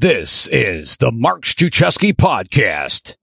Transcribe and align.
This 0.00 0.46
is 0.46 0.96
the 0.96 1.12
Mark 1.12 1.42
Struczewski 1.42 2.14
podcast. 2.14 3.16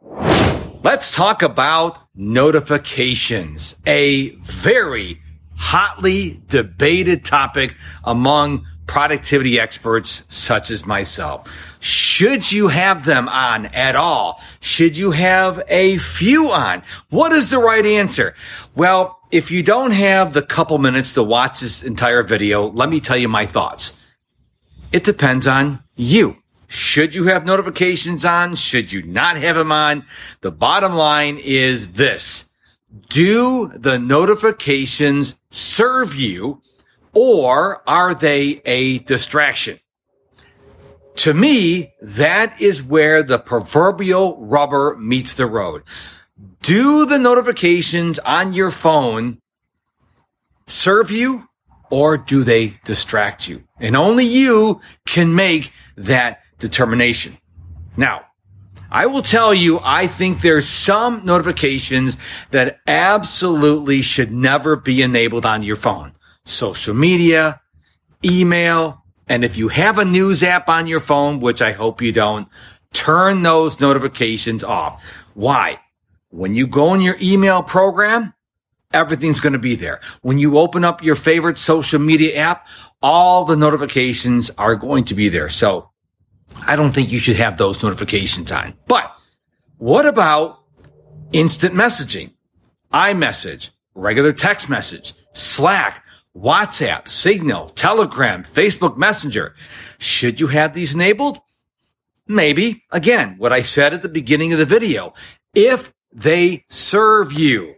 Let's 0.83 1.15
talk 1.15 1.41
about 1.41 1.99
notifications, 2.15 3.75
a 3.85 4.29
very 4.35 5.21
hotly 5.57 6.41
debated 6.47 7.25
topic 7.25 7.75
among 8.03 8.65
productivity 8.85 9.59
experts 9.59 10.23
such 10.29 10.69
as 10.71 10.85
myself. 10.85 11.77
Should 11.79 12.51
you 12.51 12.69
have 12.69 13.05
them 13.05 13.27
on 13.27 13.65
at 13.67 13.95
all? 13.95 14.41
Should 14.61 14.97
you 14.97 15.11
have 15.11 15.61
a 15.67 15.97
few 15.97 16.51
on? 16.51 16.81
What 17.09 17.33
is 17.33 17.51
the 17.51 17.59
right 17.59 17.85
answer? 17.85 18.33
Well, 18.75 19.16
if 19.31 19.51
you 19.51 19.61
don't 19.63 19.91
have 19.91 20.33
the 20.33 20.41
couple 20.41 20.77
minutes 20.77 21.13
to 21.13 21.23
watch 21.23 21.59
this 21.59 21.83
entire 21.83 22.23
video, 22.23 22.67
let 22.67 22.89
me 22.89 22.99
tell 22.99 23.17
you 23.17 23.27
my 23.27 23.45
thoughts. 23.45 23.99
It 24.91 25.03
depends 25.03 25.47
on 25.47 25.83
you. 25.95 26.37
Should 26.67 27.15
you 27.15 27.25
have 27.25 27.45
notifications 27.45 28.25
on? 28.25 28.55
Should 28.55 28.91
you 28.91 29.03
not 29.03 29.37
have 29.37 29.55
them 29.55 29.71
on? 29.71 30.05
The 30.41 30.51
bottom 30.51 30.93
line 30.93 31.37
is 31.37 31.93
this. 31.93 32.45
Do 33.09 33.71
the 33.75 33.99
notifications 33.99 35.35
serve 35.49 36.15
you 36.15 36.61
or 37.13 37.81
are 37.87 38.13
they 38.13 38.61
a 38.65 38.99
distraction? 38.99 39.79
To 41.17 41.33
me, 41.33 41.93
that 42.01 42.61
is 42.61 42.83
where 42.83 43.23
the 43.23 43.39
proverbial 43.39 44.37
rubber 44.39 44.95
meets 44.97 45.33
the 45.33 45.47
road. 45.47 45.83
Do 46.61 47.05
the 47.05 47.19
notifications 47.19 48.19
on 48.19 48.53
your 48.53 48.69
phone 48.69 49.39
serve 50.67 51.11
you 51.11 51.47
or 51.89 52.17
do 52.17 52.43
they 52.43 52.79
distract 52.83 53.47
you? 53.47 53.63
And 53.79 53.95
only 53.95 54.25
you 54.25 54.81
can 55.05 55.33
make 55.33 55.71
that 55.95 56.41
determination. 56.59 57.37
Now, 57.95 58.25
I 58.89 59.07
will 59.07 59.21
tell 59.21 59.53
you, 59.53 59.79
I 59.83 60.07
think 60.07 60.41
there's 60.41 60.67
some 60.67 61.25
notifications 61.25 62.17
that 62.51 62.79
absolutely 62.87 64.01
should 64.01 64.31
never 64.31 64.75
be 64.75 65.01
enabled 65.01 65.45
on 65.45 65.63
your 65.63 65.75
phone. 65.75 66.13
Social 66.45 66.93
media, 66.93 67.61
email, 68.23 69.03
and 69.27 69.43
if 69.43 69.57
you 69.57 69.67
have 69.67 69.97
a 69.97 70.05
news 70.05 70.41
app 70.41 70.69
on 70.69 70.87
your 70.87 71.01
phone, 71.01 71.39
which 71.39 71.61
I 71.61 71.73
hope 71.73 72.01
you 72.01 72.13
don't, 72.13 72.47
turn 72.93 73.41
those 73.41 73.81
notifications 73.81 74.63
off. 74.63 75.03
Why? 75.33 75.79
When 76.37 76.53
you 76.53 76.67
go 76.67 76.93
in 76.93 77.01
your 77.01 77.15
email 77.19 77.63
program, 77.63 78.35
everything's 78.93 79.39
going 79.39 79.53
to 79.53 79.59
be 79.59 79.73
there. 79.73 80.01
When 80.21 80.37
you 80.37 80.59
open 80.59 80.85
up 80.85 81.01
your 81.01 81.15
favorite 81.15 81.57
social 81.57 81.97
media 81.97 82.37
app, 82.37 82.67
all 83.01 83.43
the 83.43 83.55
notifications 83.55 84.51
are 84.51 84.75
going 84.75 85.05
to 85.05 85.15
be 85.15 85.29
there. 85.29 85.49
So 85.49 85.89
I 86.67 86.75
don't 86.75 86.91
think 86.93 87.11
you 87.11 87.17
should 87.17 87.37
have 87.37 87.57
those 87.57 87.81
notifications 87.81 88.51
on. 88.51 88.75
But 88.87 89.11
what 89.79 90.05
about 90.05 90.59
instant 91.31 91.73
messaging, 91.73 92.33
iMessage, 92.93 93.71
regular 93.95 94.31
text 94.31 94.69
message, 94.69 95.15
Slack, 95.33 96.05
WhatsApp, 96.35 97.07
Signal, 97.07 97.69
Telegram, 97.69 98.43
Facebook 98.43 98.95
Messenger? 98.95 99.55
Should 99.97 100.39
you 100.39 100.45
have 100.45 100.75
these 100.75 100.93
enabled? 100.93 101.39
Maybe. 102.27 102.83
Again, 102.91 103.37
what 103.39 103.53
I 103.53 103.63
said 103.63 103.95
at 103.95 104.03
the 104.03 104.07
beginning 104.07 104.53
of 104.53 104.59
the 104.59 104.65
video. 104.65 105.13
If 105.55 105.93
they 106.17 106.65
serve 106.67 107.31
you, 107.31 107.75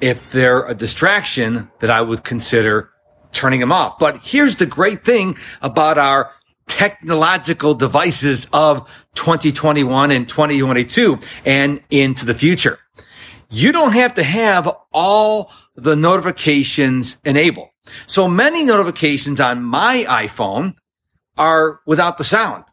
if 0.00 0.32
they're 0.32 0.66
a 0.66 0.74
distraction 0.74 1.70
that 1.78 1.90
I 1.90 2.02
would 2.02 2.24
consider 2.24 2.90
turning 3.30 3.60
them 3.60 3.70
off. 3.70 3.98
But 4.00 4.20
here's 4.24 4.56
the 4.56 4.66
great 4.66 5.04
thing 5.04 5.36
about 5.62 5.96
our 5.96 6.32
technological 6.66 7.74
devices 7.74 8.48
of 8.52 8.88
2021 9.14 10.10
and 10.10 10.28
2022 10.28 11.20
and 11.46 11.80
into 11.90 12.26
the 12.26 12.34
future. 12.34 12.78
You 13.48 13.70
don't 13.70 13.92
have 13.92 14.14
to 14.14 14.24
have 14.24 14.68
all 14.92 15.52
the 15.76 15.94
notifications 15.94 17.18
enabled. 17.24 17.68
So 18.06 18.26
many 18.26 18.64
notifications 18.64 19.40
on 19.40 19.62
my 19.62 20.04
iPhone 20.08 20.74
are 21.36 21.80
without 21.86 22.18
the 22.18 22.24
sound. 22.24 22.64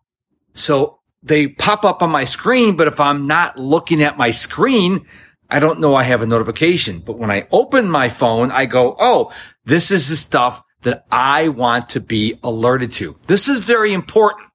So 0.53 0.98
they 1.21 1.47
pop 1.47 1.83
up 1.85 2.01
on 2.01 2.11
my 2.11 2.25
screen, 2.25 2.75
but 2.75 2.87
if 2.87 2.99
I'm 2.99 3.27
not 3.27 3.57
looking 3.57 4.01
at 4.01 4.17
my 4.17 4.31
screen, 4.31 5.05
I 5.49 5.59
don't 5.59 5.79
know 5.79 5.95
I 5.95 6.03
have 6.03 6.21
a 6.21 6.27
notification. 6.27 6.99
But 6.99 7.17
when 7.17 7.31
I 7.31 7.47
open 7.51 7.89
my 7.89 8.09
phone, 8.09 8.51
I 8.51 8.65
go, 8.65 8.95
Oh, 8.99 9.33
this 9.65 9.91
is 9.91 10.09
the 10.09 10.15
stuff 10.15 10.61
that 10.81 11.05
I 11.11 11.49
want 11.49 11.89
to 11.89 11.99
be 11.99 12.39
alerted 12.43 12.91
to. 12.93 13.17
This 13.27 13.47
is 13.47 13.59
very 13.59 13.93
important 13.93 14.49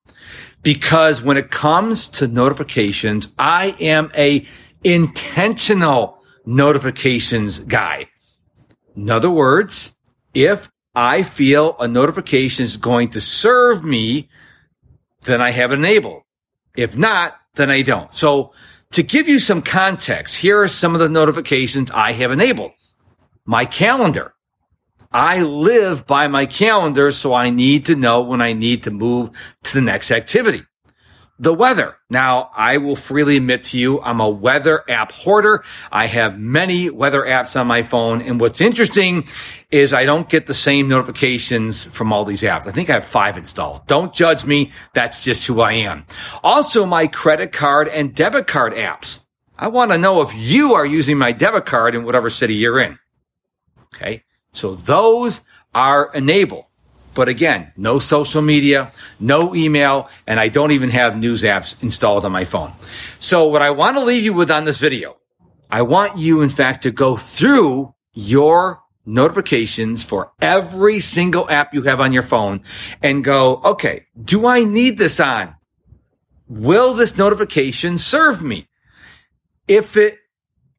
because 0.62 1.22
when 1.22 1.36
it 1.36 1.50
comes 1.50 2.08
to 2.08 2.26
notifications, 2.26 3.28
I 3.38 3.74
am 3.80 4.10
a 4.16 4.46
intentional 4.82 6.22
notifications 6.46 7.58
guy. 7.58 8.08
In 8.96 9.10
other 9.10 9.30
words, 9.30 9.92
if 10.32 10.70
I 10.94 11.22
feel 11.22 11.76
a 11.78 11.88
notification 11.88 12.64
is 12.64 12.76
going 12.76 13.10
to 13.10 13.20
serve 13.20 13.84
me, 13.84 14.28
then 15.22 15.42
I 15.42 15.50
have 15.50 15.72
it 15.72 15.76
enabled. 15.76 16.23
If 16.76 16.96
not, 16.96 17.36
then 17.54 17.70
I 17.70 17.82
don't. 17.82 18.12
So 18.12 18.52
to 18.92 19.02
give 19.02 19.28
you 19.28 19.38
some 19.38 19.62
context, 19.62 20.36
here 20.36 20.60
are 20.60 20.68
some 20.68 20.94
of 20.94 21.00
the 21.00 21.08
notifications 21.08 21.90
I 21.90 22.12
have 22.12 22.30
enabled. 22.30 22.72
My 23.44 23.64
calendar. 23.64 24.34
I 25.12 25.42
live 25.42 26.06
by 26.06 26.26
my 26.26 26.46
calendar, 26.46 27.12
so 27.12 27.32
I 27.32 27.50
need 27.50 27.84
to 27.86 27.94
know 27.94 28.22
when 28.22 28.40
I 28.40 28.52
need 28.52 28.82
to 28.84 28.90
move 28.90 29.30
to 29.62 29.74
the 29.74 29.80
next 29.80 30.10
activity. 30.10 30.62
The 31.38 31.52
weather. 31.52 31.96
Now, 32.10 32.50
I 32.54 32.76
will 32.76 32.94
freely 32.94 33.36
admit 33.36 33.64
to 33.64 33.78
you, 33.78 34.00
I'm 34.00 34.20
a 34.20 34.28
weather 34.28 34.84
app 34.88 35.10
hoarder. 35.10 35.64
I 35.90 36.06
have 36.06 36.38
many 36.38 36.90
weather 36.90 37.22
apps 37.22 37.58
on 37.60 37.66
my 37.66 37.82
phone. 37.82 38.22
And 38.22 38.40
what's 38.40 38.60
interesting 38.60 39.26
is 39.72 39.92
I 39.92 40.04
don't 40.04 40.28
get 40.28 40.46
the 40.46 40.54
same 40.54 40.86
notifications 40.86 41.84
from 41.86 42.12
all 42.12 42.24
these 42.24 42.42
apps. 42.42 42.68
I 42.68 42.70
think 42.70 42.88
I 42.88 42.94
have 42.94 43.04
five 43.04 43.36
installed. 43.36 43.84
Don't 43.88 44.14
judge 44.14 44.44
me. 44.44 44.70
That's 44.92 45.24
just 45.24 45.44
who 45.46 45.60
I 45.60 45.72
am. 45.72 46.06
Also, 46.44 46.86
my 46.86 47.08
credit 47.08 47.50
card 47.50 47.88
and 47.88 48.14
debit 48.14 48.46
card 48.46 48.72
apps. 48.74 49.18
I 49.58 49.68
want 49.68 49.90
to 49.90 49.98
know 49.98 50.22
if 50.22 50.32
you 50.36 50.74
are 50.74 50.86
using 50.86 51.18
my 51.18 51.32
debit 51.32 51.66
card 51.66 51.96
in 51.96 52.04
whatever 52.04 52.30
city 52.30 52.54
you're 52.54 52.78
in. 52.78 52.98
Okay. 53.86 54.22
So 54.52 54.76
those 54.76 55.40
are 55.74 56.12
enabled. 56.14 56.66
But 57.14 57.28
again, 57.28 57.72
no 57.76 57.98
social 57.98 58.42
media, 58.42 58.92
no 59.20 59.54
email, 59.54 60.08
and 60.26 60.40
I 60.40 60.48
don't 60.48 60.72
even 60.72 60.90
have 60.90 61.16
news 61.16 61.42
apps 61.42 61.80
installed 61.82 62.24
on 62.24 62.32
my 62.32 62.44
phone. 62.44 62.72
So 63.20 63.46
what 63.46 63.62
I 63.62 63.70
want 63.70 63.96
to 63.96 64.04
leave 64.04 64.24
you 64.24 64.32
with 64.32 64.50
on 64.50 64.64
this 64.64 64.78
video, 64.78 65.16
I 65.70 65.82
want 65.82 66.18
you, 66.18 66.42
in 66.42 66.48
fact, 66.48 66.82
to 66.82 66.90
go 66.90 67.16
through 67.16 67.94
your 68.12 68.82
notifications 69.06 70.02
for 70.02 70.32
every 70.40 70.98
single 70.98 71.48
app 71.50 71.74
you 71.74 71.82
have 71.82 72.00
on 72.00 72.12
your 72.12 72.22
phone 72.22 72.62
and 73.02 73.22
go, 73.22 73.60
okay, 73.64 74.06
do 74.20 74.46
I 74.46 74.64
need 74.64 74.98
this 74.98 75.20
on? 75.20 75.54
Will 76.48 76.94
this 76.94 77.16
notification 77.16 77.98
serve 77.98 78.42
me? 78.42 78.68
If 79.68 79.96
it, 79.96 80.18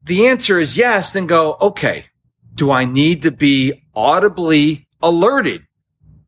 the 0.02 0.28
answer 0.28 0.58
is 0.58 0.76
yes, 0.76 1.12
then 1.12 1.26
go, 1.26 1.56
okay, 1.60 2.06
do 2.54 2.70
I 2.70 2.84
need 2.84 3.22
to 3.22 3.30
be 3.30 3.84
audibly 3.94 4.88
alerted 5.02 5.66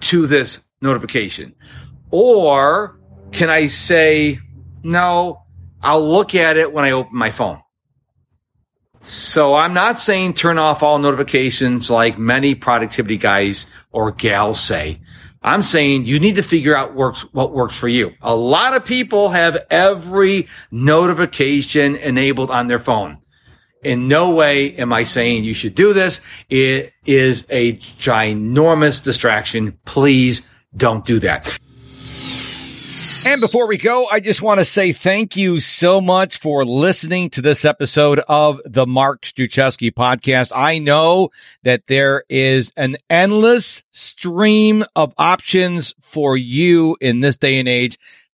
to 0.00 0.26
this 0.26 0.60
notification? 0.80 1.54
Or 2.10 2.98
can 3.32 3.50
I 3.50 3.68
say, 3.68 4.40
no, 4.82 5.42
I'll 5.82 6.06
look 6.06 6.34
at 6.34 6.56
it 6.56 6.72
when 6.72 6.84
I 6.84 6.92
open 6.92 7.16
my 7.16 7.30
phone? 7.30 7.60
So 9.00 9.54
I'm 9.54 9.74
not 9.74 10.00
saying 10.00 10.34
turn 10.34 10.58
off 10.58 10.82
all 10.82 10.98
notifications 10.98 11.90
like 11.90 12.18
many 12.18 12.54
productivity 12.54 13.16
guys 13.16 13.66
or 13.92 14.10
gals 14.10 14.60
say. 14.60 15.00
I'm 15.40 15.62
saying 15.62 16.06
you 16.06 16.18
need 16.18 16.34
to 16.34 16.42
figure 16.42 16.76
out 16.76 16.96
works, 16.96 17.22
what 17.32 17.52
works 17.52 17.78
for 17.78 17.86
you. 17.86 18.12
A 18.20 18.34
lot 18.34 18.74
of 18.74 18.84
people 18.84 19.28
have 19.28 19.56
every 19.70 20.48
notification 20.72 21.94
enabled 21.94 22.50
on 22.50 22.66
their 22.66 22.80
phone. 22.80 23.18
In 23.82 24.08
no 24.08 24.30
way 24.30 24.74
am 24.76 24.92
I 24.92 25.04
saying 25.04 25.44
you 25.44 25.54
should 25.54 25.74
do 25.74 25.92
this. 25.92 26.20
It 26.50 26.92
is 27.06 27.46
a 27.48 27.74
ginormous 27.74 29.02
distraction. 29.02 29.78
Please 29.84 30.42
don't 30.76 31.04
do 31.04 31.20
that. 31.20 31.46
And 33.26 33.40
before 33.40 33.66
we 33.66 33.76
go, 33.76 34.06
I 34.06 34.20
just 34.20 34.42
want 34.42 34.58
to 34.58 34.64
say 34.64 34.92
thank 34.92 35.36
you 35.36 35.60
so 35.60 36.00
much 36.00 36.38
for 36.38 36.64
listening 36.64 37.30
to 37.30 37.42
this 37.42 37.64
episode 37.64 38.20
of 38.28 38.60
the 38.64 38.86
Mark 38.86 39.22
Struczewski 39.22 39.92
podcast. 39.92 40.50
I 40.54 40.78
know 40.78 41.30
that 41.62 41.88
there 41.88 42.24
is 42.28 42.72
an 42.76 42.96
endless 43.10 43.82
stream 43.90 44.84
of 44.96 45.12
options 45.18 45.94
for 46.00 46.36
you 46.36 46.96
in 47.00 47.20
this 47.20 47.36
day 47.36 47.58
and 47.58 47.68
age 47.68 47.98